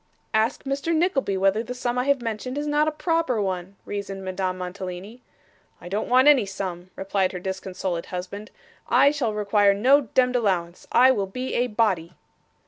[0.33, 0.95] 'Ask Mr.
[0.95, 5.21] Nickleby whether the sum I have mentioned is not a proper one,' reasoned Madame Mantalini.
[5.79, 8.49] 'I don't want any sum,' replied her disconsolate husband;
[8.89, 10.87] 'I shall require no demd allowance.
[10.91, 12.13] I will be a body.